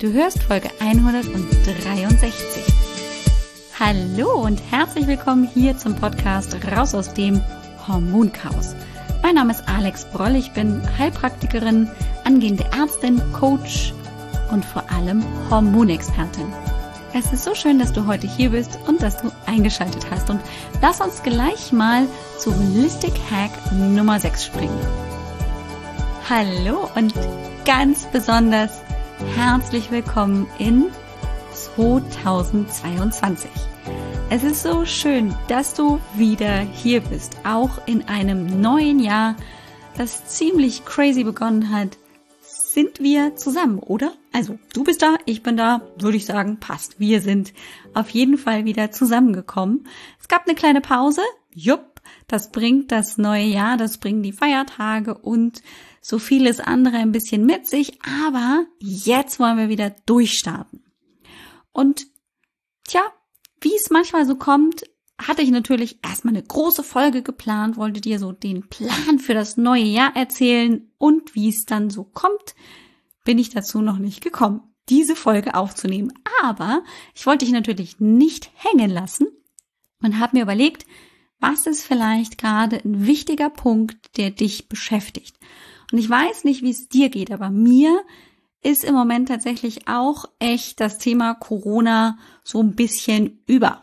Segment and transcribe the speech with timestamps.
[0.00, 2.64] Du hörst Folge 163.
[3.78, 7.38] Hallo und herzlich willkommen hier zum Podcast Raus aus dem
[7.86, 8.74] Hormonchaos.
[9.22, 11.86] Mein Name ist Alex Broll, ich bin Heilpraktikerin,
[12.24, 13.92] angehende Ärztin, Coach
[14.50, 16.50] und vor allem Hormonexpertin.
[17.12, 20.30] Es ist so schön, dass du heute hier bist und dass du eingeschaltet hast.
[20.30, 20.40] Und
[20.80, 22.06] lass uns gleich mal
[22.38, 24.80] zu Holistic Hack Nummer 6 springen.
[26.26, 27.12] Hallo und
[27.66, 28.70] ganz besonders
[29.26, 30.86] herzlich willkommen in
[31.52, 33.50] 2022.
[34.30, 39.36] Es ist so schön, dass du wieder hier bist, auch in einem neuen Jahr,
[39.96, 41.98] das ziemlich crazy begonnen hat.
[42.40, 44.12] Sind wir zusammen, oder?
[44.32, 46.98] Also, du bist da, ich bin da, würde ich sagen, passt.
[46.98, 47.52] Wir sind
[47.94, 49.86] auf jeden Fall wieder zusammengekommen.
[50.20, 51.22] Es gab eine kleine Pause.
[51.52, 55.62] Jupp, das bringt das neue Jahr, das bringen die Feiertage und
[56.00, 60.82] so vieles andere ein bisschen mit sich, aber jetzt wollen wir wieder durchstarten.
[61.72, 62.06] Und
[62.86, 63.02] tja,
[63.60, 64.84] wie es manchmal so kommt,
[65.18, 69.56] hatte ich natürlich erstmal eine große Folge geplant, wollte dir so den Plan für das
[69.56, 72.54] neue Jahr erzählen und wie es dann so kommt,
[73.24, 76.12] bin ich dazu noch nicht gekommen, diese Folge aufzunehmen.
[76.42, 76.82] Aber
[77.14, 79.28] ich wollte dich natürlich nicht hängen lassen
[80.02, 80.86] und habe mir überlegt,
[81.38, 85.36] was ist vielleicht gerade ein wichtiger Punkt, der dich beschäftigt.
[85.92, 88.02] Und ich weiß nicht, wie es dir geht, aber mir
[88.62, 93.82] ist im Moment tatsächlich auch echt das Thema Corona so ein bisschen über.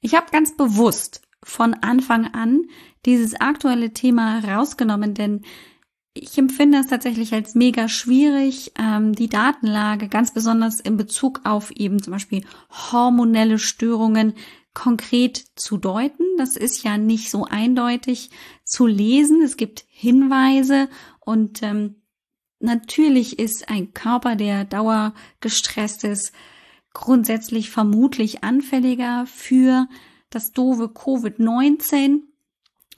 [0.00, 2.64] Ich habe ganz bewusst von Anfang an
[3.06, 5.42] dieses aktuelle Thema rausgenommen, denn
[6.14, 11.72] ich empfinde es tatsächlich als mega schwierig, ähm, die Datenlage ganz besonders in Bezug auf
[11.72, 14.34] eben zum Beispiel hormonelle Störungen
[14.74, 16.24] konkret zu deuten.
[16.38, 18.30] Das ist ja nicht so eindeutig
[18.64, 19.42] zu lesen.
[19.42, 21.96] Es gibt Hinweise und ähm,
[22.60, 26.32] natürlich ist ein Körper, der dauergestresst ist,
[26.92, 29.88] grundsätzlich vermutlich anfälliger für
[30.30, 32.20] das doofe Covid-19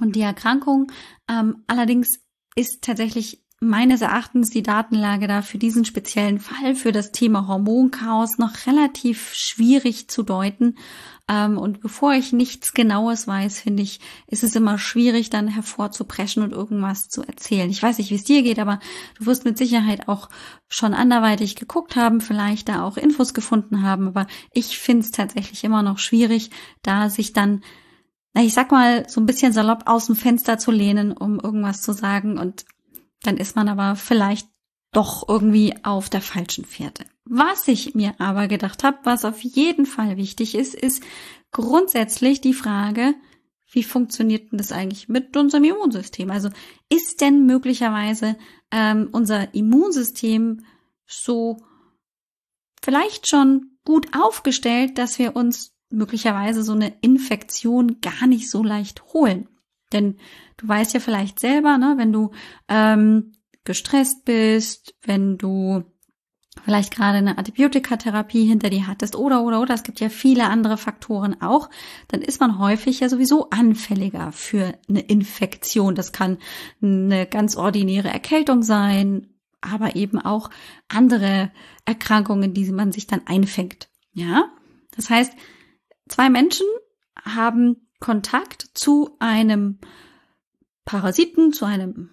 [0.00, 0.93] und die Erkrankung.
[1.28, 2.25] Ähm, allerdings
[2.56, 8.37] ist tatsächlich meines Erachtens die Datenlage da für diesen speziellen Fall, für das Thema Hormonchaos
[8.37, 10.77] noch relativ schwierig zu deuten.
[11.27, 16.43] Ähm, und bevor ich nichts Genaues weiß, finde ich, ist es immer schwierig, dann hervorzupreschen
[16.43, 17.71] und irgendwas zu erzählen.
[17.71, 18.78] Ich weiß nicht, wie es dir geht, aber
[19.19, 20.28] du wirst mit Sicherheit auch
[20.69, 24.06] schon anderweitig geguckt haben, vielleicht da auch Infos gefunden haben.
[24.09, 26.50] Aber ich finde es tatsächlich immer noch schwierig,
[26.83, 27.62] da sich dann
[28.36, 31.80] na, ich sag mal, so ein bisschen salopp aus dem Fenster zu lehnen, um irgendwas
[31.80, 32.66] zu sagen und
[33.22, 34.47] dann ist man aber vielleicht
[34.92, 37.06] doch irgendwie auf der falschen Fährte.
[37.25, 41.02] Was ich mir aber gedacht habe, was auf jeden Fall wichtig ist, ist
[41.50, 43.14] grundsätzlich die Frage,
[43.72, 46.30] wie funktioniert denn das eigentlich mit unserem Immunsystem?
[46.30, 46.50] Also
[46.91, 48.36] ist denn möglicherweise
[48.70, 50.62] ähm, unser Immunsystem
[51.06, 51.56] so
[52.82, 59.04] vielleicht schon gut aufgestellt, dass wir uns möglicherweise so eine Infektion gar nicht so leicht
[59.12, 59.48] holen?
[59.92, 60.16] Denn
[60.56, 62.32] du weißt ja vielleicht selber, ne, wenn du
[62.69, 63.32] ähm,
[63.64, 65.84] gestresst bist, wenn du
[66.64, 70.76] vielleicht gerade eine Antibiotikatherapie hinter dir hattest oder oder oder es gibt ja viele andere
[70.76, 71.69] Faktoren auch,
[72.08, 75.94] dann ist man häufig ja sowieso anfälliger für eine Infektion.
[75.94, 76.38] Das kann
[76.82, 79.28] eine ganz ordinäre Erkältung sein,
[79.60, 80.50] aber eben auch
[80.88, 81.50] andere
[81.84, 83.88] Erkrankungen, die man sich dann einfängt.
[84.12, 84.50] Ja?
[84.94, 85.32] Das heißt,
[86.09, 86.67] zwei Menschen
[87.25, 89.78] haben Kontakt zu einem
[90.84, 92.11] Parasiten, zu einem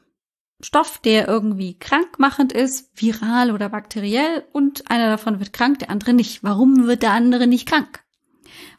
[0.62, 6.14] Stoff, der irgendwie krankmachend ist, viral oder bakteriell, und einer davon wird krank, der andere
[6.14, 6.44] nicht.
[6.44, 8.04] Warum wird der andere nicht krank?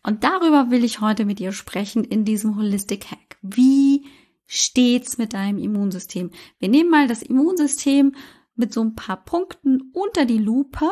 [0.03, 3.39] Und darüber will ich heute mit dir sprechen in diesem Holistic Hack.
[3.43, 4.07] Wie
[4.47, 6.31] steht's mit deinem Immunsystem?
[6.59, 8.15] Wir nehmen mal das Immunsystem
[8.55, 10.89] mit so ein paar Punkten unter die Lupe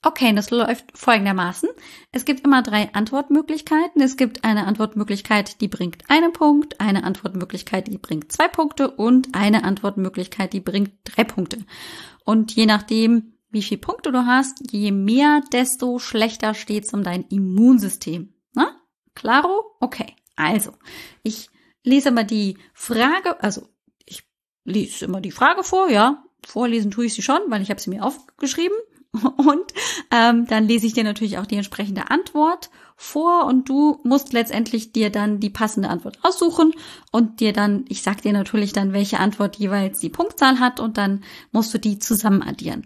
[0.01, 1.67] Okay, das läuft folgendermaßen.
[2.13, 4.01] Es gibt immer drei Antwortmöglichkeiten.
[4.01, 9.35] Es gibt eine Antwortmöglichkeit, die bringt einen Punkt, eine Antwortmöglichkeit, die bringt zwei Punkte und
[9.35, 11.65] eine Antwortmöglichkeit, die bringt drei Punkte.
[12.23, 17.23] Und je nachdem, wie viel Punkte du hast, je mehr, desto schlechter steht's um dein
[17.23, 18.33] Immunsystem.
[18.53, 18.79] Na?
[19.15, 19.75] Claro?
[19.81, 20.15] Okay.
[20.37, 20.71] Also,
[21.23, 21.49] ich
[21.83, 23.67] lese mal die Frage, also
[24.05, 24.23] ich
[24.63, 26.23] lese immer die Frage vor, ja.
[26.45, 28.77] Vorlesen tue ich sie schon, weil ich habe sie mir aufgeschrieben.
[29.13, 29.73] Und
[30.11, 32.69] ähm, dann lese ich dir natürlich auch die entsprechende Antwort
[33.01, 36.73] vor und du musst letztendlich dir dann die passende Antwort aussuchen
[37.13, 40.97] und dir dann, ich sag dir natürlich dann, welche Antwort jeweils die Punktzahl hat und
[40.97, 42.85] dann musst du die zusammen addieren.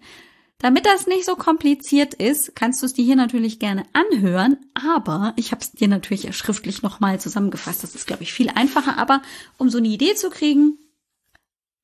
[0.60, 5.34] Damit das nicht so kompliziert ist, kannst du es dir hier natürlich gerne anhören, aber
[5.36, 7.84] ich habe es dir natürlich schriftlich nochmal zusammengefasst.
[7.84, 9.24] Das ist, glaube ich, viel einfacher, aber
[9.58, 10.78] um so eine Idee zu kriegen,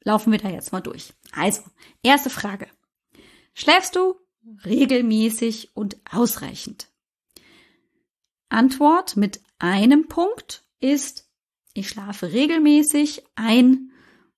[0.03, 1.13] laufen wir da jetzt mal durch.
[1.31, 1.61] Also,
[2.03, 2.67] erste Frage.
[3.53, 4.15] Schläfst du
[4.65, 6.89] regelmäßig und ausreichend?
[8.49, 11.29] Antwort mit einem Punkt ist,
[11.73, 13.91] ich schlafe regelmäßig ein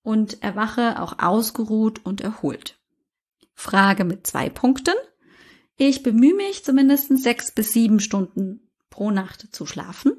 [0.03, 2.79] und erwache auch ausgeruht und erholt.
[3.53, 4.95] Frage mit zwei Punkten.
[5.77, 10.13] Ich bemühe mich zumindest sechs bis sieben Stunden pro Nacht zu schlafen.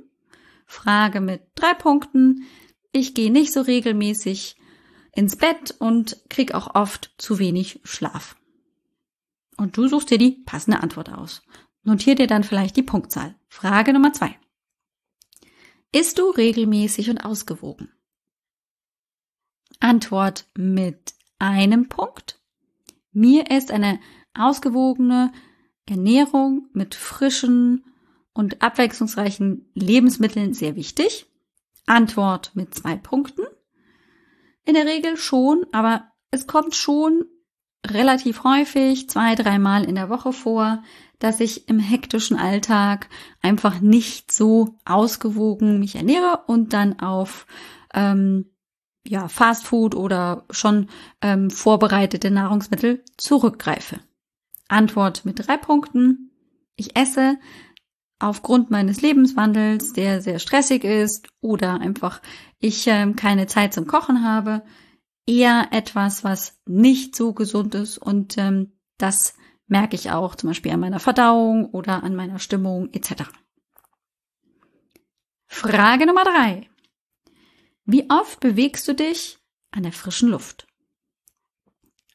[0.67, 2.45] Frage mit drei Punkten.
[2.93, 4.57] Ich gehe nicht so regelmäßig
[5.13, 8.37] ins Bett und krieg auch oft zu wenig Schlaf.
[9.57, 11.43] Und du suchst dir die passende Antwort aus.
[11.85, 13.35] Notier dir dann vielleicht die Punktzahl.
[13.49, 14.39] Frage Nummer zwei.
[15.93, 17.93] Ist du regelmäßig und ausgewogen?
[19.81, 22.41] Antwort mit einem Punkt.
[23.13, 24.01] Mir ist eine
[24.33, 25.33] ausgewogene
[25.87, 27.85] Ernährung mit frischen
[28.33, 31.27] und abwechslungsreichen Lebensmitteln sehr wichtig.
[31.87, 33.43] Antwort mit zwei Punkten.
[34.65, 37.25] In der Regel schon, aber es kommt schon
[37.87, 40.83] relativ häufig, zwei, dreimal in der Woche vor,
[41.19, 43.09] dass ich im hektischen Alltag
[43.43, 47.47] einfach nicht so ausgewogen mich ernähre und dann auf
[47.95, 48.51] ähm,
[49.07, 50.89] ja, Fast Food oder schon
[51.21, 54.01] ähm, vorbereitete Nahrungsmittel zurückgreife.
[54.69, 56.31] Antwort mit drei Punkten.
[56.77, 57.37] Ich esse
[58.23, 62.21] aufgrund meines Lebenswandels, der sehr stressig ist oder einfach
[62.59, 64.63] ich ähm, keine Zeit zum Kochen habe,
[65.27, 69.35] eher etwas, was nicht so gesund ist und ähm, das
[69.67, 73.25] merke ich auch zum Beispiel an meiner Verdauung oder an meiner Stimmung etc.
[75.47, 76.69] Frage Nummer drei.
[77.85, 79.39] Wie oft bewegst du dich
[79.71, 80.67] an der frischen Luft?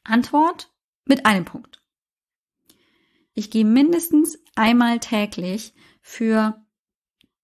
[0.04, 0.72] Antwort
[1.04, 1.82] mit einem Punkt.
[3.34, 5.74] Ich gehe mindestens einmal täglich
[6.08, 6.64] für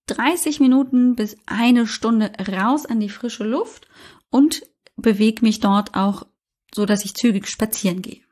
[0.07, 3.89] 30 Minuten bis eine Stunde raus an die frische Luft
[4.31, 4.63] und
[4.97, 6.27] bewege mich dort auch
[6.75, 8.23] so, dass ich zügig spazieren gehe.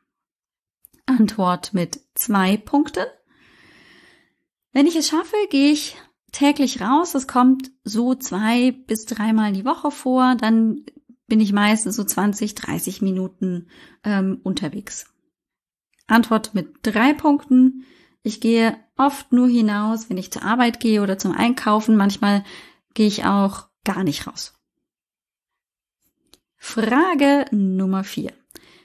[1.04, 3.04] Antwort mit zwei Punkten.
[4.72, 5.96] Wenn ich es schaffe, gehe ich
[6.32, 7.14] täglich raus.
[7.14, 10.34] Es kommt so zwei bis dreimal die Woche vor.
[10.36, 10.86] Dann
[11.26, 13.68] bin ich meistens so 20, 30 Minuten
[14.02, 15.12] ähm, unterwegs.
[16.06, 17.84] Antwort mit drei Punkten.
[18.22, 21.96] Ich gehe oft nur hinaus, wenn ich zur Arbeit gehe oder zum Einkaufen.
[21.96, 22.44] Manchmal
[22.94, 24.54] gehe ich auch gar nicht raus.
[26.56, 28.32] Frage Nummer vier.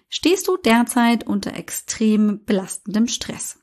[0.10, 3.60] Stehst du derzeit unter extrem belastendem Stress?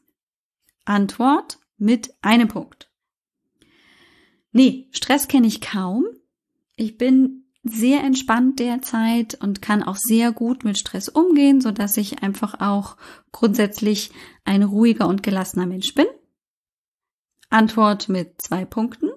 [0.85, 2.91] Antwort mit einem Punkt.
[4.53, 6.05] Nee, Stress kenne ich kaum.
[6.77, 11.97] Ich bin sehr entspannt derzeit und kann auch sehr gut mit Stress umgehen, so dass
[11.97, 12.97] ich einfach auch
[13.33, 14.11] grundsätzlich
[14.45, 16.07] ein ruhiger und gelassener Mensch bin.
[17.49, 19.09] Antwort mit zwei Punkten.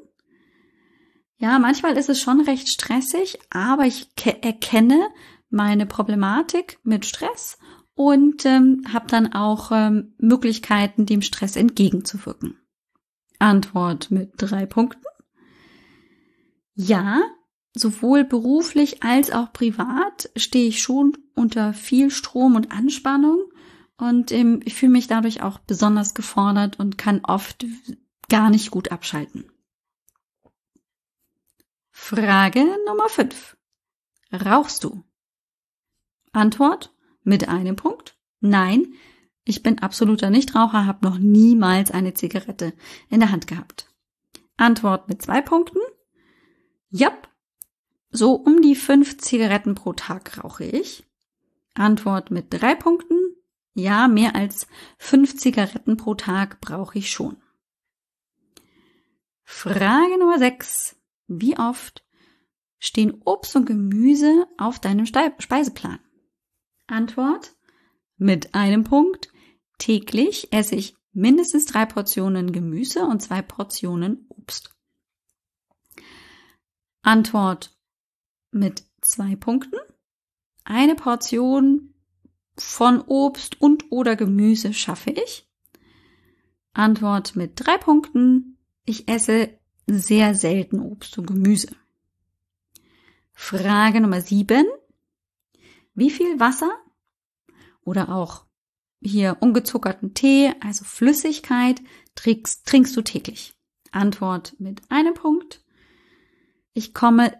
[1.37, 4.07] Ja, manchmal ist es schon recht stressig, aber ich
[4.41, 5.09] erkenne
[5.49, 7.57] meine Problematik mit Stress
[7.95, 12.57] und ähm, habe dann auch ähm, Möglichkeiten, dem Stress entgegenzuwirken.
[13.39, 15.03] Antwort mit drei Punkten.
[16.73, 17.21] Ja,
[17.77, 23.43] sowohl beruflich als auch privat stehe ich schon unter viel Strom und Anspannung
[23.97, 27.65] und ähm, ich fühle mich dadurch auch besonders gefordert und kann oft
[28.29, 29.51] gar nicht gut abschalten.
[31.91, 33.57] Frage Nummer 5.
[34.31, 35.03] Rauchst du?
[36.31, 36.93] Antwort
[37.23, 38.17] mit einem Punkt.
[38.39, 38.93] Nein,
[39.43, 42.73] ich bin absoluter Nichtraucher, habe noch niemals eine Zigarette
[43.09, 43.93] in der Hand gehabt.
[44.57, 45.79] Antwort mit zwei Punkten.
[46.89, 47.29] Jap,
[48.09, 51.05] so um die fünf Zigaretten pro Tag rauche ich.
[51.73, 53.17] Antwort mit drei Punkten.
[53.73, 57.37] Ja, mehr als fünf Zigaretten pro Tag brauche ich schon.
[59.43, 60.95] Frage Nummer sechs.
[61.27, 62.03] wie oft
[62.79, 65.99] stehen Obst und Gemüse auf deinem Speiseplan?
[66.87, 67.55] Antwort
[68.17, 69.31] mit einem Punkt.
[69.77, 74.75] Täglich esse ich mindestens drei Portionen Gemüse und zwei Portionen Obst.
[77.03, 77.76] Antwort
[78.57, 79.77] mit zwei Punkten.
[80.63, 81.93] Eine Portion
[82.57, 85.47] von Obst und oder Gemüse schaffe ich.
[86.73, 88.57] Antwort mit drei Punkten.
[88.85, 89.49] Ich esse
[89.87, 91.69] sehr selten Obst und Gemüse.
[93.33, 94.65] Frage Nummer sieben.
[95.93, 96.71] Wie viel Wasser
[97.83, 98.45] oder auch
[99.01, 101.81] hier ungezuckerten Tee, also Flüssigkeit,
[102.15, 103.55] trinkst, trinkst du täglich?
[103.91, 105.63] Antwort mit einem Punkt.
[106.73, 107.33] Ich komme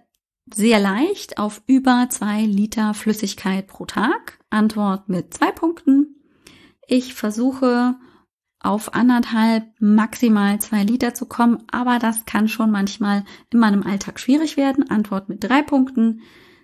[0.53, 4.39] sehr leicht auf über zwei Liter Flüssigkeit pro Tag.
[4.49, 6.15] Antwort mit zwei Punkten.
[6.87, 7.95] Ich versuche
[8.59, 14.19] auf anderthalb, maximal zwei Liter zu kommen, aber das kann schon manchmal in meinem Alltag
[14.19, 14.89] schwierig werden.
[14.89, 16.21] Antwort mit drei Punkten.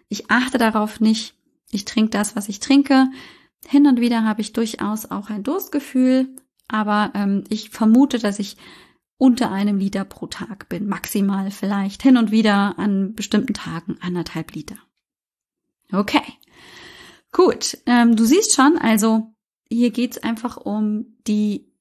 [0.09, 1.35] Ich achte darauf nicht.
[1.71, 3.07] Ich trinke das, was ich trinke.
[3.67, 6.35] Hin und wieder habe ich durchaus auch ein Durstgefühl,
[6.67, 8.57] aber ähm, ich vermute, dass ich
[9.23, 14.53] unter einem Liter pro Tag bin, maximal vielleicht hin und wieder an bestimmten Tagen anderthalb
[14.53, 14.75] Liter.
[15.93, 16.25] Okay,
[17.31, 17.77] gut.
[17.85, 19.33] Ähm, du siehst schon, also
[19.69, 21.71] hier geht's einfach um die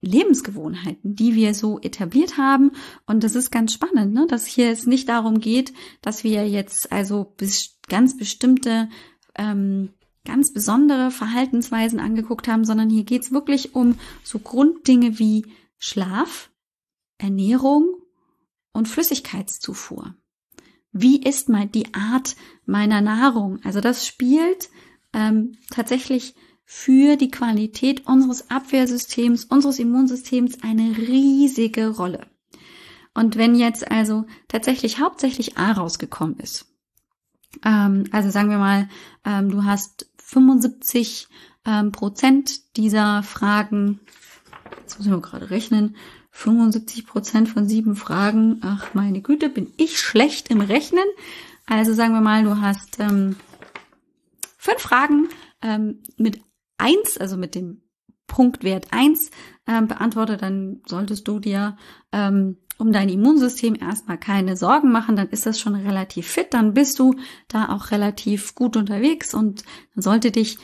[0.00, 2.72] Lebensgewohnheiten, die wir so etabliert haben.
[3.04, 4.26] Und das ist ganz spannend, ne?
[4.26, 8.88] dass hier es nicht darum geht, dass wir jetzt also bis ganz bestimmte
[9.34, 9.90] ähm,
[10.24, 15.44] ganz besondere Verhaltensweisen angeguckt haben, sondern hier geht's wirklich um so Grunddinge wie
[15.76, 16.48] Schlaf,
[17.18, 17.96] Ernährung
[18.72, 20.14] und Flüssigkeitszufuhr.
[20.92, 23.58] Wie ist mal die Art meiner Nahrung?
[23.64, 24.70] Also das spielt
[25.12, 32.26] ähm, tatsächlich für die Qualität unseres Abwehrsystems, unseres Immunsystems eine riesige Rolle.
[33.14, 36.66] Und wenn jetzt also tatsächlich hauptsächlich A rausgekommen ist,
[37.64, 38.88] ähm, also sagen wir mal,
[39.24, 41.28] ähm, du hast 75
[41.64, 44.00] ähm, Prozent dieser Fragen,
[44.80, 45.96] jetzt muss ich mal gerade rechnen,
[46.36, 51.06] 75 Prozent von sieben Fragen, ach meine Güte, bin ich schlecht im Rechnen.
[51.64, 53.36] Also sagen wir mal, du hast ähm,
[54.58, 55.28] fünf Fragen
[55.62, 56.40] ähm, mit
[56.76, 57.80] eins, also mit dem
[58.26, 59.30] Punktwert eins
[59.66, 61.78] ähm, beantwortet, dann solltest du dir
[62.12, 66.74] ähm, um dein Immunsystem erstmal keine Sorgen machen, dann ist das schon relativ fit, dann
[66.74, 67.14] bist du
[67.48, 69.64] da auch relativ gut unterwegs und
[69.94, 70.58] dann sollte dich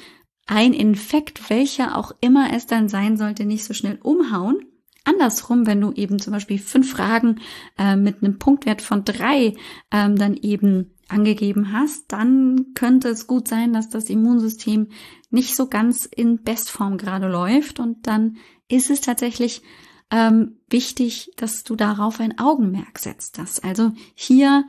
[0.47, 4.67] ein Infekt, welcher auch immer es dann sein sollte, nicht so schnell umhauen.
[5.05, 7.41] Andersrum, wenn du eben zum Beispiel fünf Fragen
[7.79, 9.55] äh, mit einem Punktwert von drei
[9.91, 14.89] ähm, dann eben angegeben hast, dann könnte es gut sein, dass das Immunsystem
[15.31, 17.81] nicht so ganz in Bestform gerade läuft.
[17.81, 18.37] Und dann
[18.69, 19.63] ist es tatsächlich
[20.11, 24.65] ähm, wichtig, dass du darauf ein Augenmerk setzt, dass also hier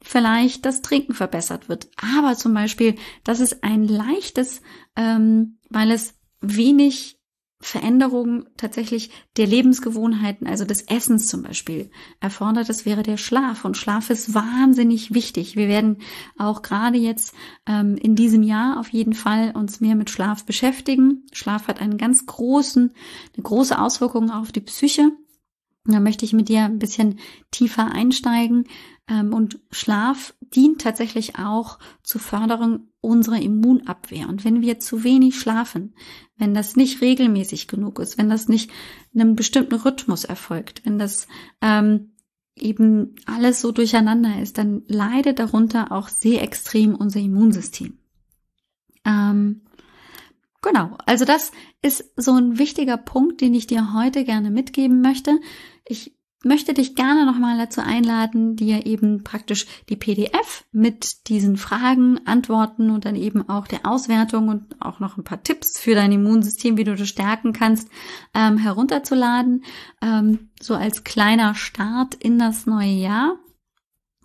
[0.00, 2.94] vielleicht das Trinken verbessert wird, aber zum Beispiel,
[3.24, 4.62] dass es ein leichtes,
[4.96, 7.17] ähm, weil es wenig
[7.60, 13.64] Veränderung tatsächlich der Lebensgewohnheiten, also des Essens zum Beispiel, erfordert, das wäre der Schlaf.
[13.64, 15.56] Und Schlaf ist wahnsinnig wichtig.
[15.56, 15.98] Wir werden
[16.36, 17.34] auch gerade jetzt
[17.66, 21.26] ähm, in diesem Jahr auf jeden Fall uns mehr mit Schlaf beschäftigen.
[21.32, 22.92] Schlaf hat einen ganz großen,
[23.34, 25.10] eine große Auswirkung auf die Psyche.
[25.92, 27.18] Da möchte ich mit dir ein bisschen
[27.50, 28.64] tiefer einsteigen.
[29.08, 34.28] Ähm, und Schlaf dient tatsächlich auch zur Förderung unserer Immunabwehr.
[34.28, 35.94] Und wenn wir zu wenig schlafen,
[36.36, 38.70] wenn das nicht regelmäßig genug ist, wenn das nicht
[39.12, 41.26] in einem bestimmten Rhythmus erfolgt, wenn das
[41.60, 42.12] ähm,
[42.56, 47.98] eben alles so durcheinander ist, dann leidet darunter auch sehr extrem unser Immunsystem.
[49.04, 49.62] Ähm,
[50.62, 55.38] genau, also das ist so ein wichtiger Punkt, den ich dir heute gerne mitgeben möchte.
[55.84, 62.20] Ich möchte dich gerne nochmal dazu einladen, dir eben praktisch die PDF mit diesen Fragen,
[62.26, 66.12] Antworten und dann eben auch der Auswertung und auch noch ein paar Tipps für dein
[66.12, 67.88] Immunsystem, wie du das stärken kannst,
[68.34, 69.64] ähm, herunterzuladen,
[70.00, 73.36] ähm, so als kleiner Start in das neue Jahr.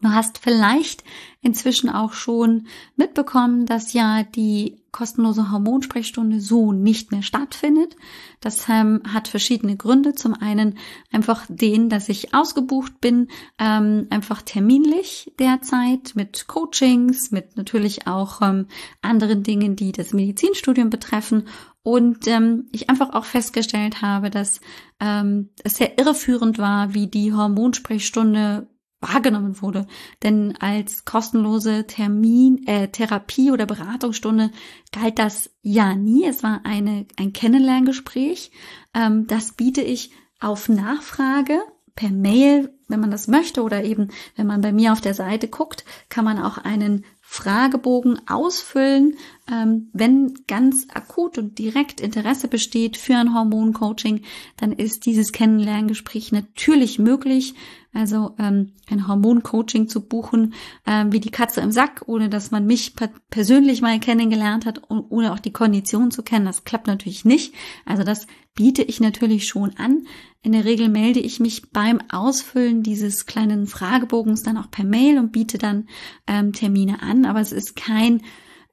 [0.04, 1.02] Du hast vielleicht
[1.42, 2.68] inzwischen auch schon
[2.98, 7.96] mitbekommen, dass ja die kostenlose Hormonsprechstunde so nicht mehr stattfindet.
[8.42, 10.14] Das ähm, hat verschiedene Gründe.
[10.14, 10.78] Zum einen
[11.10, 18.42] einfach den, dass ich ausgebucht bin, ähm, einfach terminlich derzeit mit Coachings, mit natürlich auch
[18.42, 18.68] ähm,
[19.02, 21.48] anderen Dingen, die das Medizinstudium betreffen.
[21.82, 24.60] Und ähm, ich einfach auch festgestellt habe, dass
[25.00, 28.68] ähm, es sehr irreführend war, wie die Hormonsprechstunde
[29.04, 29.86] wahrgenommen wurde.
[30.24, 34.52] Denn als kostenlose Termin, äh, Therapie oder Beratungsstunde
[34.92, 36.26] galt das ja nie.
[36.26, 38.52] Es war eine, ein Kennenlerngespräch.
[38.94, 41.60] Ähm, das biete ich auf Nachfrage
[41.96, 45.48] per Mail, wenn man das möchte, oder eben, wenn man bei mir auf der Seite
[45.48, 49.18] guckt, kann man auch einen Fragebogen ausfüllen,
[49.52, 54.22] ähm, wenn ganz akut und direkt Interesse besteht für ein Hormoncoaching,
[54.58, 57.54] dann ist dieses Kennenlerngespräch natürlich möglich.
[57.96, 60.56] Also ähm, ein Hormoncoaching zu buchen,
[60.88, 62.94] ähm, wie die Katze im Sack, ohne dass man mich
[63.30, 67.54] persönlich mal kennengelernt hat und ohne auch die Kondition zu kennen, das klappt natürlich nicht.
[67.86, 70.08] Also das biete ich natürlich schon an.
[70.42, 75.20] In der Regel melde ich mich beim Ausfüllen dieses kleinen Fragebogens dann auch per Mail
[75.20, 75.88] und biete dann
[76.28, 77.26] ähm, Termine an.
[77.26, 78.22] Aber es ist kein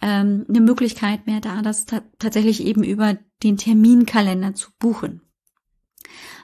[0.00, 5.23] ähm, eine Möglichkeit mehr da, das ta tatsächlich eben über den Terminkalender zu buchen.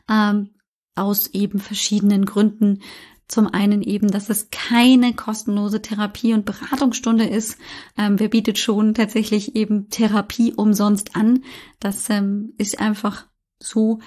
[0.08, 0.50] Ähm,
[0.94, 2.82] aus eben verschiedenen Gründen.
[3.28, 7.58] Zum einen eben, dass es keine kostenlose Therapie- und Beratungsstunde ist.
[7.98, 11.42] Ähm, wer bietet schon tatsächlich eben Therapie umsonst an?
[11.80, 13.26] Das ähm, ist einfach
[13.60, 13.98] so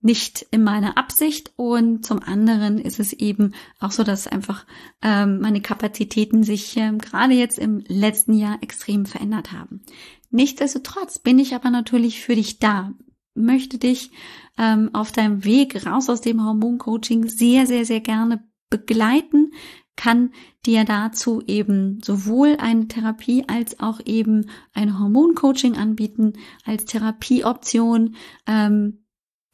[0.00, 4.64] nicht in meiner Absicht und zum anderen ist es eben auch so, dass einfach
[5.02, 9.82] ähm, meine Kapazitäten sich ähm, gerade jetzt im letzten Jahr extrem verändert haben.
[10.30, 12.92] Nichtsdestotrotz bin ich aber natürlich für dich da,
[13.34, 14.10] möchte dich
[14.56, 19.52] ähm, auf deinem Weg raus aus dem Hormoncoaching sehr, sehr, sehr gerne begleiten,
[19.96, 20.30] kann
[20.64, 28.14] dir dazu eben sowohl eine Therapie als auch eben ein Hormoncoaching anbieten als Therapieoption.
[28.46, 29.04] Ähm,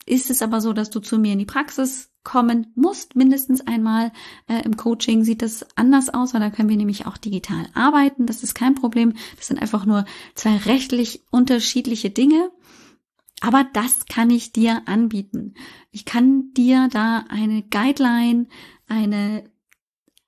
[0.07, 4.13] ist es aber so, dass du zu mir in die Praxis kommen musst, mindestens einmal.
[4.49, 8.27] Äh, Im Coaching sieht das anders aus, weil da können wir nämlich auch digital arbeiten.
[8.27, 9.15] Das ist kein Problem.
[9.37, 12.51] Das sind einfach nur zwei rechtlich unterschiedliche Dinge.
[13.41, 15.55] Aber das kann ich dir anbieten.
[15.91, 18.47] Ich kann dir da eine Guideline,
[18.89, 19.45] eine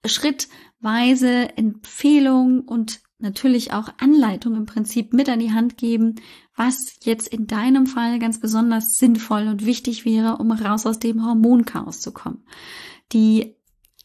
[0.04, 6.16] schrittweise Empfehlung und natürlich auch Anleitung im Prinzip mit an die Hand geben,
[6.54, 11.24] was jetzt in deinem Fall ganz besonders sinnvoll und wichtig wäre, um raus aus dem
[11.24, 12.44] Hormonchaos zu kommen.
[13.12, 13.56] Die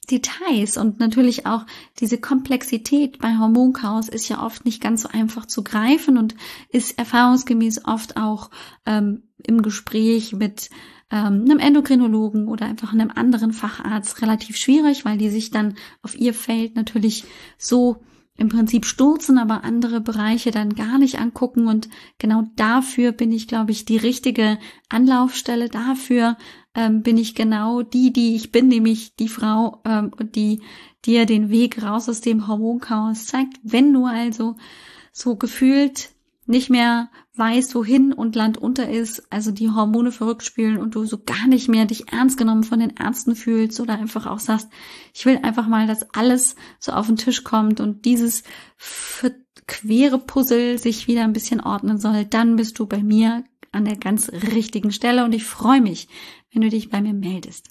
[0.09, 1.65] Details und natürlich auch
[1.99, 6.35] diese Komplexität bei Hormonchaos ist ja oft nicht ganz so einfach zu greifen und
[6.69, 8.49] ist erfahrungsgemäß oft auch
[8.85, 10.69] ähm, im Gespräch mit
[11.11, 16.15] ähm, einem Endokrinologen oder einfach einem anderen Facharzt relativ schwierig, weil die sich dann auf
[16.15, 17.25] ihr Feld natürlich
[17.57, 18.03] so
[18.41, 21.67] im Prinzip stürzen, aber andere Bereiche dann gar nicht angucken.
[21.67, 24.57] Und genau dafür bin ich, glaube ich, die richtige
[24.89, 25.69] Anlaufstelle.
[25.69, 26.37] Dafür
[26.73, 30.61] ähm, bin ich genau die, die ich bin, nämlich die Frau, ähm, die
[31.05, 33.59] dir den Weg raus aus dem Hormonchaos zeigt.
[33.63, 34.55] Wenn du also
[35.13, 36.09] so gefühlt
[36.51, 41.05] nicht mehr weißt, wohin und Land unter ist, also die Hormone verrückt spielen und du
[41.05, 44.69] so gar nicht mehr dich ernst genommen von den Ärzten fühlst oder einfach auch sagst,
[45.13, 48.43] ich will einfach mal, dass alles so auf den Tisch kommt und dieses
[49.67, 53.95] quere Puzzle sich wieder ein bisschen ordnen soll, dann bist du bei mir an der
[53.95, 56.09] ganz richtigen Stelle und ich freue mich,
[56.51, 57.69] wenn du dich bei mir meldest.